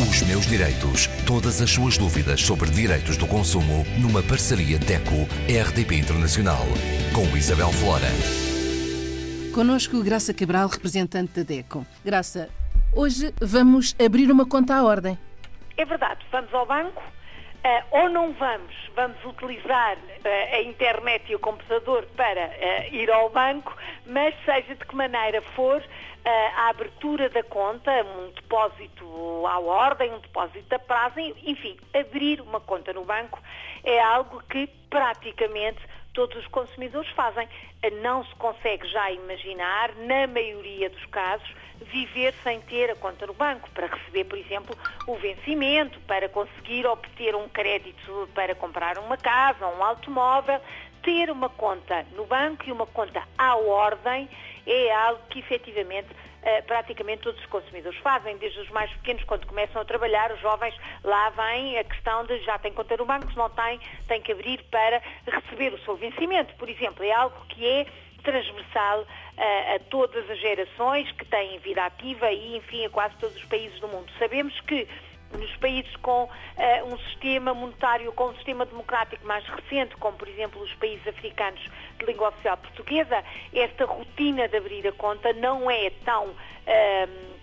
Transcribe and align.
Os 0.00 0.22
meus 0.22 0.46
direitos. 0.46 1.08
Todas 1.26 1.60
as 1.60 1.70
suas 1.70 1.98
dúvidas 1.98 2.40
sobre 2.40 2.70
direitos 2.70 3.18
do 3.18 3.26
consumo 3.26 3.84
numa 4.00 4.22
parceria 4.22 4.78
DECO-RDP 4.78 5.94
Internacional. 5.94 6.64
Com 7.14 7.36
Isabel 7.36 7.70
Flora. 7.70 8.08
Conosco 9.54 10.02
Graça 10.02 10.32
Cabral, 10.32 10.68
representante 10.68 11.34
da 11.34 11.42
DECO. 11.42 11.84
Graça, 12.02 12.48
hoje 12.94 13.34
vamos 13.42 13.94
abrir 14.02 14.30
uma 14.30 14.46
conta 14.46 14.74
à 14.76 14.82
ordem. 14.82 15.18
É 15.76 15.84
verdade, 15.84 16.24
vamos 16.32 16.52
ao 16.54 16.66
banco 16.66 17.02
Uh, 17.62 17.84
ou 17.90 18.08
não 18.08 18.32
vamos, 18.32 18.74
vamos 18.96 19.22
utilizar 19.22 19.98
uh, 19.98 20.54
a 20.54 20.62
internet 20.62 21.30
e 21.30 21.34
o 21.34 21.38
computador 21.38 22.06
para 22.16 22.46
uh, 22.46 22.94
ir 22.94 23.10
ao 23.10 23.28
banco, 23.28 23.76
mas 24.06 24.34
seja 24.46 24.74
de 24.74 24.84
que 24.86 24.96
maneira 24.96 25.42
for, 25.42 25.82
a 26.56 26.68
abertura 26.68 27.30
da 27.30 27.42
conta, 27.42 27.90
um 28.04 28.30
depósito 28.32 29.46
à 29.46 29.58
ordem, 29.58 30.12
um 30.12 30.18
depósito 30.18 30.74
a 30.74 30.78
prazo, 30.78 31.18
enfim, 31.18 31.78
abrir 31.94 32.42
uma 32.42 32.60
conta 32.60 32.92
no 32.92 33.04
banco 33.04 33.38
é 33.84 33.98
algo 34.00 34.42
que 34.50 34.66
praticamente 34.90 35.80
todos 36.12 36.36
os 36.36 36.46
consumidores 36.48 37.10
fazem. 37.10 37.48
Não 38.02 38.24
se 38.24 38.34
consegue 38.36 38.86
já 38.88 39.10
imaginar, 39.10 39.94
na 39.96 40.26
maioria 40.26 40.90
dos 40.90 41.04
casos, 41.06 41.48
viver 41.80 42.34
sem 42.42 42.60
ter 42.62 42.90
a 42.90 42.96
conta 42.96 43.26
no 43.26 43.34
banco, 43.34 43.70
para 43.70 43.86
receber, 43.86 44.24
por 44.24 44.38
exemplo, 44.38 44.76
o 45.06 45.16
vencimento, 45.16 45.98
para 46.00 46.28
conseguir 46.28 46.86
obter 46.86 47.34
um 47.34 47.48
crédito 47.48 48.28
para 48.34 48.54
comprar 48.54 48.98
uma 48.98 49.16
casa, 49.16 49.66
um 49.66 49.82
automóvel. 49.82 50.60
Ter 51.02 51.30
uma 51.30 51.48
conta 51.48 52.04
no 52.12 52.26
banco 52.26 52.64
e 52.66 52.72
uma 52.72 52.84
conta 52.84 53.22
à 53.38 53.56
ordem 53.56 54.28
é 54.66 54.92
algo 54.92 55.22
que 55.30 55.38
efetivamente 55.38 56.08
Uh, 56.40 56.62
praticamente 56.66 57.22
todos 57.22 57.38
os 57.38 57.46
consumidores 57.46 57.98
fazem, 58.00 58.36
desde 58.38 58.60
os 58.60 58.70
mais 58.70 58.90
pequenos, 58.92 59.22
quando 59.24 59.46
começam 59.46 59.82
a 59.82 59.84
trabalhar, 59.84 60.32
os 60.32 60.40
jovens, 60.40 60.74
lá 61.04 61.28
vem 61.30 61.78
a 61.78 61.84
questão 61.84 62.24
de 62.24 62.38
já 62.38 62.58
tem 62.58 62.72
conta 62.72 62.96
no 62.96 63.04
banco, 63.04 63.30
se 63.30 63.36
não 63.36 63.50
tem, 63.50 63.78
tem 64.08 64.22
que 64.22 64.32
abrir 64.32 64.62
para 64.70 65.02
receber 65.26 65.74
o 65.74 65.78
seu 65.84 65.96
vencimento, 65.96 66.54
por 66.54 66.68
exemplo. 66.68 67.04
É 67.04 67.12
algo 67.12 67.36
que 67.50 67.66
é 67.66 67.86
transversal 68.22 69.06
a, 69.36 69.74
a 69.74 69.78
todas 69.90 70.28
as 70.30 70.38
gerações 70.38 71.10
que 71.12 71.24
têm 71.24 71.58
vida 71.58 71.84
ativa 71.84 72.30
e, 72.30 72.56
enfim, 72.56 72.84
a 72.86 72.90
quase 72.90 73.14
todos 73.16 73.36
os 73.36 73.44
países 73.44 73.78
do 73.80 73.88
mundo. 73.88 74.10
Sabemos 74.18 74.58
que 74.62 74.86
nos 75.38 75.54
países 75.56 75.94
com 75.96 76.24
uh, 76.24 76.28
um 76.86 76.98
sistema 76.98 77.54
monetário, 77.54 78.12
com 78.12 78.28
um 78.28 78.34
sistema 78.34 78.66
democrático 78.66 79.26
mais 79.26 79.44
recente, 79.46 79.96
como 79.96 80.16
por 80.16 80.28
exemplo 80.28 80.60
os 80.62 80.74
países 80.74 81.06
africanos 81.06 81.60
de 81.98 82.06
língua 82.06 82.28
oficial 82.28 82.56
portuguesa, 82.56 83.22
esta 83.52 83.84
rotina 83.84 84.48
de 84.48 84.56
abrir 84.56 84.86
a 84.86 84.92
conta 84.92 85.32
não 85.34 85.70
é 85.70 85.90
tão 86.04 86.26
uh, 86.26 87.40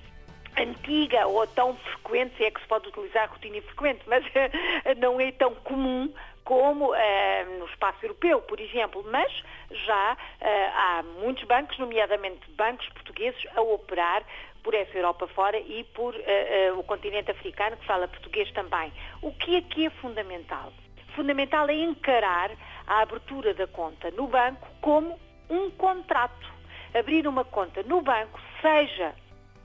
antiga 0.60 1.28
ou 1.28 1.46
tão 1.48 1.76
frequente, 1.76 2.36
se 2.38 2.44
é 2.46 2.52
que 2.52 2.60
se 2.60 2.68
pode 2.68 2.88
utilizar 2.88 3.30
rotina 3.30 3.62
frequente, 3.62 4.02
mas 4.08 4.24
não 4.98 5.20
é 5.20 5.32
tão 5.32 5.54
comum 5.56 6.12
como 6.48 6.96
eh, 6.96 7.46
no 7.60 7.66
espaço 7.66 7.98
europeu, 8.06 8.42
por 8.42 8.58
exemplo, 8.58 9.06
mas 9.12 9.30
já 9.70 10.18
eh, 10.40 10.70
há 10.74 11.04
muitos 11.20 11.44
bancos, 11.44 11.78
nomeadamente 11.78 12.50
bancos 12.52 12.88
portugueses, 12.88 13.46
a 13.54 13.62
operar 13.62 14.24
por 14.68 14.76
essa 14.76 14.98
Europa 14.98 15.28
fora 15.28 15.58
e 15.58 15.86
por 15.96 16.14
eh, 16.14 16.74
o 16.74 16.84
continente 16.84 17.32
africano, 17.32 17.78
que 17.78 17.86
fala 17.86 18.06
português 18.06 18.52
também. 18.52 18.92
O 19.22 19.32
que 19.32 19.56
aqui 19.56 19.86
é 19.86 19.90
fundamental? 19.90 20.74
Fundamental 21.16 21.70
é 21.70 21.76
encarar 21.76 22.52
a 22.86 23.00
abertura 23.00 23.54
da 23.54 23.66
conta 23.66 24.12
no 24.12 24.28
banco 24.28 24.68
como 24.82 25.18
um 25.50 25.72
contrato. 25.72 26.52
Abrir 26.94 27.26
uma 27.30 27.46
conta 27.46 27.82
no 27.84 28.02
banco, 28.02 28.42
seja 28.62 29.16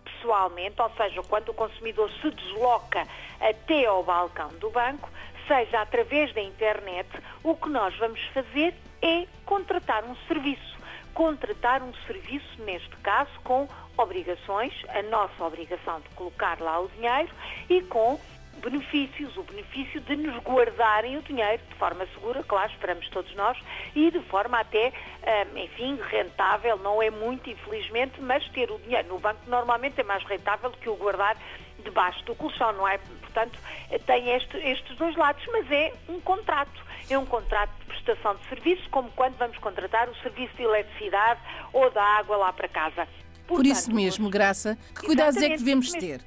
pessoalmente, 0.05 0.81
ou 0.81 0.91
seja, 0.91 1.21
quando 1.25 1.49
o 1.49 1.55
consumidor 1.55 2.09
se 2.21 2.31
desloca 2.31 3.05
até 3.41 3.87
ao 3.87 4.05
balcão 4.05 4.51
do 4.61 4.71
banco, 4.71 5.11
seja 5.49 5.81
através 5.81 6.33
da 6.33 6.41
internet, 6.41 7.09
o 7.43 7.57
que 7.57 7.69
nós 7.69 7.93
vamos 7.99 8.23
fazer 8.27 8.73
é 9.03 9.27
contratar 9.45 10.05
um 10.05 10.15
serviço. 10.29 10.79
Contratar 11.15 11.83
um 11.83 11.93
serviço, 12.07 12.63
neste 12.63 12.97
caso, 12.99 13.31
com 13.45 13.69
obrigações, 13.97 14.73
a 14.89 15.03
nossa 15.03 15.45
obrigação 15.45 16.01
de 16.01 16.09
colocar 16.11 16.61
lá 16.61 16.81
o 16.81 16.89
dinheiro 16.89 17.31
e 17.69 17.83
com 17.83 18.19
benefícios, 18.61 19.37
o 19.37 19.43
benefício 19.43 20.01
de 20.01 20.17
nos 20.17 20.37
guardarem 20.43 21.17
o 21.17 21.23
dinheiro 21.23 21.61
de 21.69 21.75
forma 21.77 22.07
segura, 22.15 22.43
claro, 22.43 22.71
esperamos 22.71 23.09
todos 23.09 23.35
nós, 23.35 23.59
e 23.95 24.11
de 24.11 24.21
forma 24.21 24.61
até, 24.61 24.93
hum, 25.53 25.59
enfim, 25.59 25.99
rentável, 26.11 26.77
não 26.79 27.03
é 27.03 27.11
muito, 27.11 27.49
infelizmente, 27.49 28.21
mas 28.21 28.47
ter 28.51 28.71
o 28.71 28.79
dinheiro 28.79 29.09
no 29.09 29.19
banco 29.19 29.41
normalmente 29.47 30.01
é 30.01 30.05
mais 30.05 30.23
rentável 30.25 30.71
do 30.71 30.79
que 30.79 30.89
o 30.89 30.97
guardar 30.97 31.37
debaixo 31.83 32.25
do 32.25 32.35
colchão, 32.35 32.73
não 32.73 32.87
é? 32.89 32.99
Portanto, 32.99 33.59
tem 34.07 34.31
este, 34.35 34.57
estes 34.59 34.97
dois 34.97 35.17
lados, 35.17 35.45
mas 35.53 35.71
é 35.71 35.93
um 36.09 36.21
contrato. 36.21 36.83
É 37.11 37.19
um 37.19 37.27
contrato 37.27 37.71
de 37.81 37.87
prestação 37.87 38.37
de 38.37 38.49
serviço, 38.49 38.89
como 38.91 39.11
quando 39.11 39.37
vamos 39.37 39.59
contratar 39.59 40.09
o 40.09 40.15
serviço 40.17 40.55
de 40.57 40.63
eletricidade 40.63 41.41
ou 41.73 41.91
da 41.91 42.03
água 42.03 42.37
lá 42.37 42.53
para 42.53 42.69
casa. 42.69 43.07
Portanto, 43.07 43.47
Por 43.47 43.67
isso 43.67 43.93
mesmo, 43.95 44.31
Graça, 44.31 44.79
que 44.95 45.07
cuidados 45.07 45.37
é 45.43 45.51
que 45.51 45.57
devemos 45.59 45.91
ter? 45.93 46.23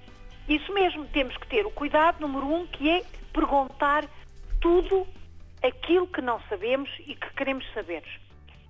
Isso 0.48 0.72
mesmo, 0.74 1.06
temos 1.08 1.36
que 1.38 1.48
ter 1.48 1.66
o 1.66 1.72
cuidado 1.72 2.20
número 2.20 2.46
um, 2.46 2.68
que 2.68 2.90
é 2.90 3.04
perguntar 3.34 4.06
tudo 4.62 5.08
aquilo 5.64 6.08
que 6.08 6.22
não 6.22 6.40
sabemos 6.50 6.90
e 7.00 7.16
que 7.16 7.34
queremos 7.36 7.66
saber. 7.74 8.04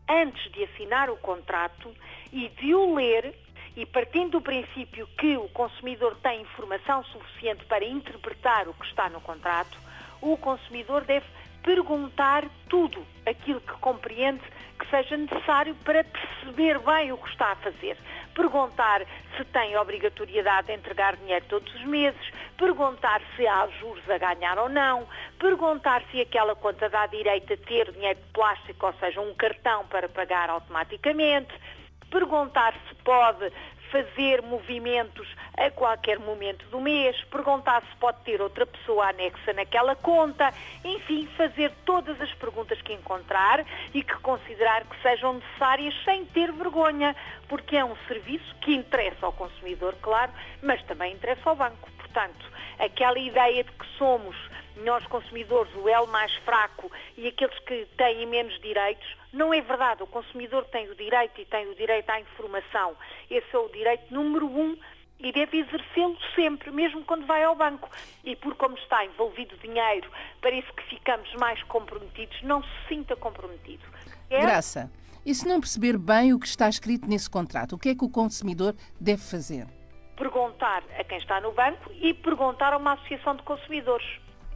Antes 0.07 0.51
de 0.51 0.63
assinar 0.63 1.09
o 1.09 1.17
contrato 1.17 1.93
e 2.31 2.47
de 2.49 2.73
o 2.75 2.95
ler, 2.95 3.33
e 3.75 3.85
partindo 3.85 4.31
do 4.31 4.41
princípio 4.41 5.07
que 5.17 5.35
o 5.37 5.49
consumidor 5.49 6.15
tem 6.23 6.41
informação 6.41 7.03
suficiente 7.05 7.65
para 7.65 7.83
interpretar 7.83 8.67
o 8.67 8.73
que 8.73 8.85
está 8.85 9.09
no 9.09 9.19
contrato, 9.21 9.77
o 10.21 10.37
consumidor 10.37 11.03
deve 11.03 11.25
perguntar 11.61 12.45
tudo 12.69 13.05
aquilo 13.25 13.59
que 13.59 13.73
compreende 13.73 14.41
que 14.77 14.89
seja 14.89 15.17
necessário 15.17 15.73
para 15.83 16.03
perceber 16.03 16.79
bem 16.79 17.11
o 17.11 17.17
que 17.17 17.29
está 17.29 17.51
a 17.53 17.55
fazer. 17.55 17.97
Perguntar 18.33 19.01
se 19.35 19.43
tem 19.45 19.77
obrigatoriedade 19.77 20.67
de 20.67 20.73
entregar 20.73 21.15
dinheiro 21.15 21.45
todos 21.47 21.73
os 21.73 21.83
meses, 21.85 22.21
perguntar 22.57 23.21
se 23.35 23.47
há 23.47 23.67
juros 23.79 24.07
a 24.09 24.17
ganhar 24.17 24.59
ou 24.59 24.69
não, 24.69 25.07
perguntar 25.39 26.03
se 26.11 26.21
aquela 26.21 26.55
conta 26.55 26.89
dá 26.89 27.07
direito 27.07 27.53
a 27.53 27.57
ter 27.57 27.91
dinheiro 27.91 28.19
de 28.19 28.31
plástico, 28.31 28.85
ou 28.85 28.93
seja, 28.93 29.21
um 29.21 29.33
cartão 29.33 29.85
para 29.87 30.09
pagar 30.09 30.49
automaticamente, 30.49 31.53
perguntar 32.09 32.73
se 32.87 32.95
pode 33.03 33.51
fazer 33.91 34.41
movimentos 34.41 35.27
a 35.57 35.69
qualquer 35.71 36.19
momento 36.19 36.65
do 36.67 36.81
mês, 36.81 37.15
perguntar 37.31 37.81
se 37.81 37.95
pode 37.97 38.17
ter 38.25 38.41
outra 38.41 38.65
pessoa 38.65 39.07
anexa 39.09 39.53
naquela 39.53 39.95
conta, 39.95 40.53
enfim, 40.83 41.27
fazer 41.37 41.71
todas 41.85 42.19
as 42.19 42.33
perguntas 42.33 42.81
que 42.81 42.93
encontrar 42.93 43.65
e 43.93 44.03
que 44.03 44.15
considerar 44.15 44.83
que 44.83 45.01
sejam 45.01 45.33
necessárias 45.33 45.93
sem 46.03 46.25
ter 46.25 46.51
vergonha, 46.51 47.15
porque 47.47 47.77
é 47.77 47.85
um 47.85 47.95
serviço 48.07 48.53
que 48.61 48.73
interessa 48.73 49.25
ao 49.25 49.33
consumidor, 49.33 49.95
claro, 50.01 50.31
mas 50.61 50.83
também 50.83 51.13
interessa 51.13 51.49
ao 51.49 51.55
banco. 51.55 51.89
Portanto, 51.97 52.51
aquela 52.79 53.19
ideia 53.19 53.63
de 53.63 53.71
que 53.71 53.85
somos 53.97 54.35
nós 54.77 55.05
consumidores 55.07 55.73
o 55.75 55.87
elo 55.87 56.07
mais 56.07 56.33
fraco 56.43 56.91
e 57.17 57.27
aqueles 57.27 57.57
que 57.59 57.87
têm 57.97 58.25
menos 58.25 58.59
direitos, 58.59 59.07
não 59.35 59.53
é 59.53 59.61
verdade. 59.61 60.01
O 60.01 60.07
consumidor 60.07 60.65
tem 60.65 60.89
o 60.89 60.95
direito 60.95 61.39
e 61.39 61.45
tem 61.45 61.67
o 61.67 61.75
direito 61.75 62.09
à 62.09 62.19
informação. 62.19 62.95
Esse 63.29 63.53
é 63.53 63.59
o 63.59 63.69
direito 63.69 64.13
número 64.13 64.47
um 64.47 64.77
e 65.19 65.31
deve 65.31 65.59
exercê-lo 65.59 66.17
sempre, 66.35 66.71
mesmo 66.71 67.03
quando 67.03 67.25
vai 67.25 67.43
ao 67.43 67.55
banco. 67.55 67.89
E 68.23 68.35
por 68.35 68.55
como 68.55 68.77
está 68.77 69.05
envolvido 69.05 69.55
dinheiro, 69.57 70.09
parece 70.41 70.71
que 70.73 70.83
ficamos 70.83 71.33
mais 71.35 71.61
comprometidos. 71.63 72.41
Não 72.43 72.63
se 72.63 72.87
sinta 72.87 73.15
comprometido. 73.15 73.83
É? 74.29 74.41
Graça, 74.41 74.91
e 75.25 75.33
se 75.33 75.47
não 75.47 75.59
perceber 75.59 75.97
bem 75.97 76.33
o 76.33 76.39
que 76.39 76.47
está 76.47 76.69
escrito 76.69 77.07
nesse 77.07 77.29
contrato, 77.29 77.75
o 77.75 77.79
que 77.79 77.89
é 77.89 77.95
que 77.95 78.05
o 78.05 78.09
consumidor 78.09 78.75
deve 78.99 79.21
fazer? 79.21 79.67
Perguntar 80.15 80.83
a 80.97 81.03
quem 81.03 81.17
está 81.17 81.41
no 81.41 81.51
banco 81.51 81.91
e 81.93 82.13
perguntar 82.13 82.73
a 82.73 82.77
uma 82.77 82.93
associação 82.93 83.35
de 83.35 83.43
consumidores 83.43 84.05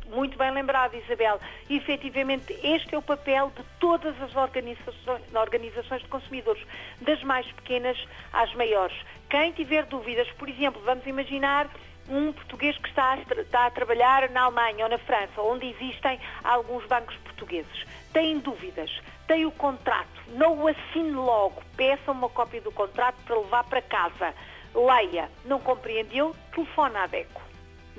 muito 0.09 0.37
bem 0.37 0.51
lembrado, 0.51 0.95
Isabel. 0.95 1.39
E, 1.69 1.77
efetivamente, 1.77 2.57
este 2.63 2.95
é 2.95 2.97
o 2.97 3.01
papel 3.01 3.51
de 3.55 3.63
todas 3.79 4.19
as 4.21 4.35
organizações, 4.35 5.21
organizações 5.33 6.01
de 6.01 6.07
consumidores, 6.07 6.63
das 7.01 7.21
mais 7.23 7.49
pequenas 7.53 7.97
às 8.33 8.53
maiores. 8.55 8.97
Quem 9.29 9.51
tiver 9.51 9.85
dúvidas, 9.85 10.29
por 10.31 10.49
exemplo, 10.49 10.81
vamos 10.83 11.05
imaginar 11.05 11.69
um 12.09 12.33
português 12.33 12.75
que 12.77 12.89
está 12.89 13.13
a, 13.13 13.41
está 13.41 13.65
a, 13.67 13.71
trabalhar 13.71 14.29
na 14.31 14.41
Alemanha 14.41 14.85
ou 14.85 14.89
na 14.89 14.97
França, 14.97 15.41
onde 15.41 15.67
existem 15.67 16.19
alguns 16.43 16.85
bancos 16.87 17.15
portugueses. 17.17 17.85
Tem 18.11 18.39
dúvidas, 18.39 18.89
tem 19.27 19.45
o 19.45 19.51
contrato, 19.51 20.23
não 20.29 20.57
o 20.59 20.67
assine 20.67 21.11
logo, 21.11 21.61
peça 21.77 22.11
uma 22.11 22.29
cópia 22.29 22.61
do 22.61 22.71
contrato 22.71 23.17
para 23.25 23.37
levar 23.37 23.63
para 23.65 23.81
casa. 23.81 24.33
Leia, 24.73 25.29
não 25.45 25.59
compreendeu? 25.59 26.35
Telefone 26.51 26.97
à 26.97 27.07
DECO. 27.07 27.48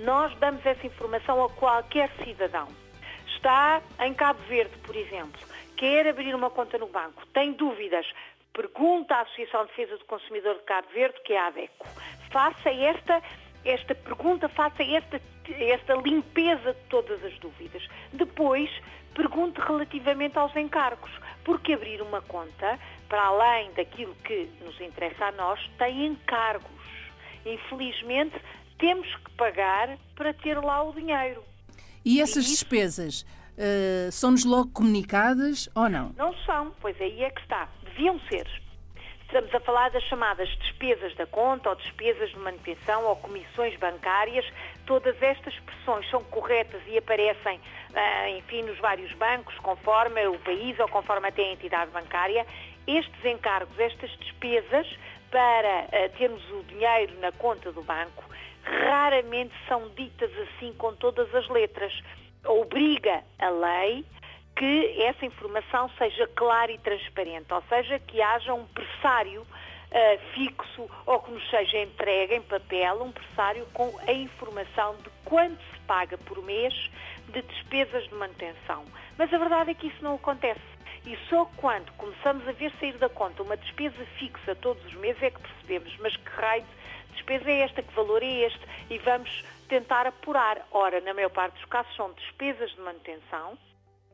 Nós 0.04 0.34
damos 0.38 0.64
essa 0.64 0.86
informação 0.86 1.44
a 1.44 1.48
qualquer 1.50 2.10
cidadão. 2.24 2.68
Está 3.26 3.82
em 4.00 4.14
Cabo 4.14 4.40
Verde, 4.48 4.76
por 4.78 4.96
exemplo, 4.96 5.40
quer 5.76 6.06
abrir 6.06 6.34
uma 6.34 6.50
conta 6.50 6.76
no 6.78 6.88
banco, 6.88 7.26
tem 7.28 7.52
dúvidas, 7.52 8.06
pergunta 8.52 9.14
à 9.14 9.20
Associação 9.22 9.62
de 9.62 9.68
Defesa 9.68 9.96
do 9.96 10.04
Consumidor 10.04 10.56
de 10.56 10.62
Cabo 10.62 10.88
Verde, 10.92 11.18
que 11.24 11.32
é 11.32 11.38
a 11.38 11.46
ADECO. 11.46 11.86
Faça 12.30 12.70
esta 12.70 13.22
esta 13.64 13.94
pergunta, 13.94 14.48
faça 14.48 14.82
esta, 14.82 15.20
esta 15.58 15.94
limpeza 15.94 16.72
de 16.72 16.80
todas 16.88 17.22
as 17.24 17.38
dúvidas. 17.38 17.86
Depois, 18.12 18.70
pergunte 19.14 19.60
relativamente 19.60 20.38
aos 20.38 20.54
encargos, 20.56 21.10
porque 21.44 21.74
abrir 21.74 22.00
uma 22.00 22.22
conta, 22.22 22.78
para 23.08 23.22
além 23.22 23.70
daquilo 23.72 24.14
que 24.24 24.48
nos 24.62 24.80
interessa 24.80 25.26
a 25.26 25.32
nós, 25.32 25.60
tem 25.78 26.06
encargos. 26.06 26.70
Infelizmente, 27.44 28.40
temos 28.80 29.06
que 29.06 29.30
pagar 29.32 29.96
para 30.16 30.34
ter 30.34 30.58
lá 30.58 30.82
o 30.82 30.92
dinheiro. 30.92 31.44
E 32.04 32.20
essas 32.20 32.46
e 32.46 32.48
despesas 32.48 33.22
uh, 33.22 34.10
são-nos 34.10 34.44
logo 34.44 34.70
comunicadas 34.72 35.68
ou 35.74 35.88
não? 35.88 36.12
Não 36.16 36.34
são, 36.46 36.74
pois 36.80 36.98
aí 37.00 37.22
é 37.22 37.30
que 37.30 37.40
está. 37.42 37.68
Deviam 37.84 38.18
ser. 38.28 38.48
Estamos 39.26 39.54
a 39.54 39.60
falar 39.60 39.90
das 39.90 40.02
chamadas 40.04 40.48
despesas 40.58 41.14
da 41.14 41.24
conta 41.24 41.70
ou 41.70 41.76
despesas 41.76 42.30
de 42.30 42.38
manutenção 42.38 43.04
ou 43.04 43.14
comissões 43.14 43.78
bancárias. 43.78 44.44
Todas 44.86 45.22
estas 45.22 45.54
expressões 45.54 46.10
são 46.10 46.24
corretas 46.24 46.82
e 46.88 46.98
aparecem, 46.98 47.60
ah, 47.94 48.30
enfim, 48.30 48.62
nos 48.62 48.76
vários 48.80 49.12
bancos, 49.12 49.54
conforme 49.58 50.26
o 50.26 50.36
país 50.40 50.76
ou 50.80 50.88
conforme 50.88 51.28
até 51.28 51.42
a 51.42 51.52
entidade 51.52 51.92
bancária. 51.92 52.44
Estes 52.88 53.24
encargos, 53.24 53.78
estas 53.78 54.10
despesas 54.18 54.88
para 55.30 55.86
ah, 55.92 56.08
termos 56.16 56.42
o 56.50 56.62
dinheiro 56.64 57.18
na 57.20 57.32
conta 57.32 57.72
do 57.72 57.82
banco, 57.82 58.24
raramente 58.62 59.54
são 59.68 59.88
ditas 59.90 60.30
assim 60.38 60.72
com 60.74 60.94
todas 60.94 61.32
as 61.34 61.48
letras. 61.48 61.92
Obriga 62.44 63.22
a 63.38 63.48
lei 63.50 64.04
que 64.56 65.02
essa 65.02 65.24
informação 65.24 65.90
seja 65.96 66.26
clara 66.28 66.70
e 66.70 66.78
transparente, 66.78 67.52
ou 67.52 67.62
seja, 67.68 67.98
que 67.98 68.20
haja 68.20 68.52
um 68.52 68.66
pressário 68.66 69.42
uh, 69.42 70.34
fixo 70.34 70.88
ou 71.06 71.20
que 71.20 71.30
nos 71.30 71.48
seja 71.50 71.78
entregue 71.78 72.34
em 72.34 72.42
papel 72.42 73.02
um 73.02 73.12
pressário 73.12 73.66
com 73.72 73.92
a 74.06 74.12
informação 74.12 74.96
de 74.96 75.10
quanto 75.24 75.58
se 75.72 75.80
paga 75.86 76.18
por 76.18 76.42
mês 76.42 76.74
de 77.28 77.42
despesas 77.42 78.04
de 78.04 78.14
manutenção. 78.14 78.84
Mas 79.16 79.32
a 79.32 79.38
verdade 79.38 79.70
é 79.70 79.74
que 79.74 79.86
isso 79.86 80.02
não 80.02 80.16
acontece. 80.16 80.60
E 81.06 81.16
só 81.28 81.46
quando 81.56 81.90
começamos 81.92 82.46
a 82.46 82.52
ver 82.52 82.72
sair 82.78 82.96
da 82.98 83.08
conta 83.08 83.42
uma 83.42 83.56
despesa 83.56 84.04
fixa 84.18 84.54
todos 84.56 84.84
os 84.84 84.94
meses 84.94 85.22
é 85.22 85.30
que 85.30 85.40
percebemos, 85.40 85.96
mas 85.98 86.16
que 86.16 86.30
raio 86.30 86.62
de 86.62 87.14
despesa 87.14 87.50
é 87.50 87.60
esta, 87.60 87.82
que 87.82 87.94
valor 87.94 88.22
é 88.22 88.46
este, 88.46 88.60
e 88.90 88.98
vamos 88.98 89.44
tentar 89.68 90.06
apurar. 90.06 90.66
Ora, 90.70 91.00
na 91.00 91.14
maior 91.14 91.30
parte 91.30 91.54
dos 91.54 91.64
casos 91.66 91.94
são 91.96 92.12
despesas 92.12 92.70
de 92.72 92.80
manutenção, 92.80 93.58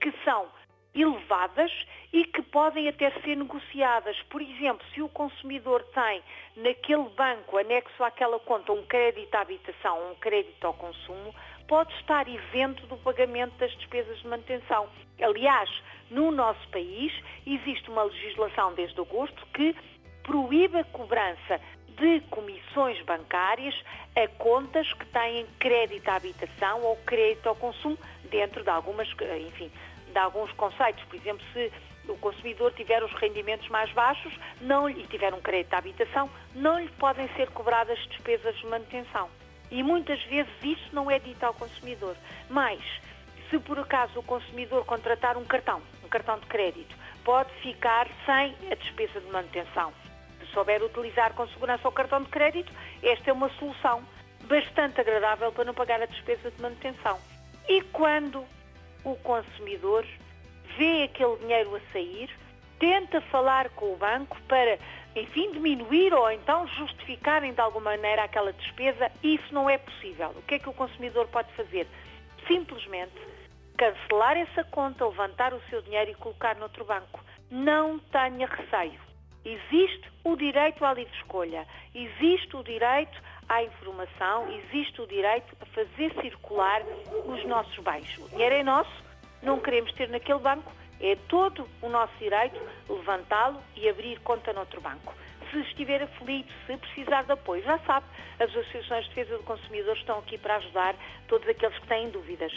que 0.00 0.12
são 0.24 0.48
elevadas 0.96 1.70
e 2.12 2.24
que 2.24 2.42
podem 2.42 2.88
até 2.88 3.10
ser 3.22 3.36
negociadas. 3.36 4.16
Por 4.30 4.40
exemplo, 4.40 4.84
se 4.94 5.02
o 5.02 5.08
consumidor 5.08 5.82
tem 5.94 6.22
naquele 6.56 7.08
banco, 7.10 7.58
anexo 7.58 8.02
àquela 8.02 8.38
conta, 8.38 8.72
um 8.72 8.82
crédito 8.86 9.34
à 9.34 9.40
habitação, 9.40 10.10
um 10.10 10.14
crédito 10.14 10.66
ao 10.66 10.74
consumo, 10.74 11.34
pode 11.68 11.92
estar 11.94 12.26
isento 12.28 12.86
do 12.86 12.96
pagamento 12.98 13.56
das 13.58 13.72
despesas 13.76 14.18
de 14.18 14.28
manutenção. 14.28 14.88
Aliás, 15.20 15.70
no 16.10 16.30
nosso 16.30 16.66
país 16.68 17.12
existe 17.46 17.90
uma 17.90 18.04
legislação 18.04 18.74
desde 18.74 19.00
agosto 19.00 19.46
que 19.52 19.74
proíbe 20.22 20.78
a 20.78 20.84
cobrança 20.84 21.60
de 21.96 22.20
comissões 22.30 23.00
bancárias 23.02 23.74
a 24.14 24.28
contas 24.38 24.90
que 24.92 25.06
têm 25.06 25.46
crédito 25.58 26.08
à 26.08 26.16
habitação 26.16 26.82
ou 26.82 26.96
crédito 26.98 27.48
ao 27.48 27.56
consumo 27.56 27.98
dentro 28.30 28.62
de 28.62 28.68
algumas, 28.68 29.08
enfim, 29.46 29.70
de 30.16 30.18
alguns 30.18 30.50
conceitos. 30.52 31.04
Por 31.04 31.16
exemplo, 31.16 31.44
se 31.52 31.70
o 32.08 32.16
consumidor 32.16 32.72
tiver 32.72 33.04
os 33.04 33.12
rendimentos 33.12 33.68
mais 33.68 33.92
baixos 33.92 34.32
não, 34.62 34.88
e 34.88 35.06
tiver 35.08 35.34
um 35.34 35.40
crédito 35.40 35.74
à 35.74 35.78
habitação, 35.78 36.30
não 36.54 36.80
lhe 36.80 36.88
podem 36.92 37.28
ser 37.36 37.50
cobradas 37.50 37.98
despesas 38.08 38.56
de 38.56 38.66
manutenção. 38.66 39.28
E 39.70 39.82
muitas 39.82 40.22
vezes 40.24 40.52
isso 40.62 40.88
não 40.92 41.10
é 41.10 41.18
dito 41.18 41.44
ao 41.44 41.52
consumidor. 41.52 42.16
Mas, 42.48 42.80
se 43.50 43.58
por 43.58 43.78
acaso 43.78 44.18
o 44.18 44.22
consumidor 44.22 44.86
contratar 44.86 45.36
um 45.36 45.44
cartão, 45.44 45.82
um 46.02 46.08
cartão 46.08 46.38
de 46.38 46.46
crédito, 46.46 46.96
pode 47.22 47.52
ficar 47.60 48.08
sem 48.24 48.54
a 48.70 48.74
despesa 48.74 49.20
de 49.20 49.26
manutenção 49.26 49.92
souber 50.54 50.82
utilizar 50.82 51.34
com 51.34 51.46
segurança 51.48 51.86
o 51.86 51.92
cartão 51.92 52.22
de 52.22 52.30
crédito, 52.30 52.72
esta 53.02 53.28
é 53.28 53.32
uma 53.32 53.50
solução 53.58 54.02
bastante 54.44 54.98
agradável 54.98 55.52
para 55.52 55.64
não 55.64 55.74
pagar 55.74 56.00
a 56.00 56.06
despesa 56.06 56.50
de 56.50 56.62
manutenção. 56.62 57.18
E 57.68 57.82
quando 57.82 58.42
o 59.06 59.16
consumidor 59.16 60.04
vê 60.76 61.04
aquele 61.04 61.36
dinheiro 61.36 61.76
a 61.76 61.80
sair, 61.92 62.28
tenta 62.80 63.20
falar 63.22 63.70
com 63.70 63.92
o 63.92 63.96
banco 63.96 64.36
para, 64.48 64.78
enfim, 65.14 65.52
diminuir 65.52 66.12
ou 66.12 66.28
então 66.30 66.66
justificarem 66.66 67.52
de 67.52 67.60
alguma 67.60 67.92
maneira 67.92 68.24
aquela 68.24 68.52
despesa, 68.52 69.10
isso 69.22 69.54
não 69.54 69.70
é 69.70 69.78
possível. 69.78 70.30
O 70.30 70.42
que 70.42 70.56
é 70.56 70.58
que 70.58 70.68
o 70.68 70.74
consumidor 70.74 71.28
pode 71.28 71.52
fazer? 71.52 71.86
Simplesmente 72.48 73.14
cancelar 73.78 74.36
essa 74.36 74.64
conta, 74.64 75.06
levantar 75.06 75.54
o 75.54 75.62
seu 75.70 75.80
dinheiro 75.82 76.10
e 76.10 76.14
colocar 76.14 76.56
noutro 76.56 76.84
banco. 76.84 77.22
Não 77.48 77.98
tenha 77.98 78.48
receio. 78.48 79.00
Existe 79.44 80.10
o 80.24 80.34
direito 80.34 80.84
à 80.84 80.92
livre 80.92 81.14
escolha, 81.14 81.64
existe 81.94 82.56
o 82.56 82.64
direito 82.64 83.16
à 83.48 83.62
informação, 83.62 84.48
existe 84.52 85.00
o 85.00 85.06
direito 85.06 85.56
a 85.60 85.66
fazer 85.66 86.12
circular 86.20 86.82
os 87.26 87.44
nossos 87.46 87.78
bens. 87.78 88.18
O 88.18 88.28
dinheiro 88.28 88.54
é 88.54 88.62
nosso, 88.62 89.04
não 89.42 89.60
queremos 89.60 89.92
ter 89.92 90.08
naquele 90.08 90.38
banco, 90.38 90.72
é 91.00 91.16
todo 91.28 91.68
o 91.82 91.88
nosso 91.88 92.12
direito 92.18 92.60
levantá-lo 92.88 93.60
e 93.76 93.88
abrir 93.88 94.18
conta 94.20 94.52
noutro 94.52 94.80
banco. 94.80 95.14
Se 95.50 95.58
estiver 95.60 96.02
aflito, 96.02 96.52
se 96.66 96.76
precisar 96.76 97.22
de 97.22 97.32
apoio, 97.32 97.62
já 97.62 97.78
sabe, 97.80 98.06
as 98.40 98.50
associações 98.50 99.04
de 99.04 99.14
defesa 99.14 99.36
do 99.36 99.44
consumidor 99.44 99.96
estão 99.96 100.18
aqui 100.18 100.36
para 100.36 100.56
ajudar 100.56 100.96
todos 101.28 101.48
aqueles 101.48 101.78
que 101.78 101.86
têm 101.86 102.10
dúvidas. 102.10 102.52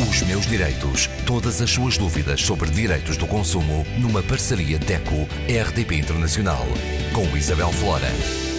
Os 0.00 0.22
meus 0.22 0.46
direitos. 0.46 1.06
Todas 1.26 1.62
as 1.62 1.70
suas 1.70 1.96
dúvidas 1.96 2.42
sobre 2.42 2.70
direitos 2.70 3.16
do 3.16 3.26
consumo 3.26 3.84
numa 3.98 4.22
parceria 4.22 4.78
DECO-RDP 4.78 5.94
Internacional 5.94 6.66
com 7.14 7.36
Isabel 7.36 7.72
Flora. 7.72 8.51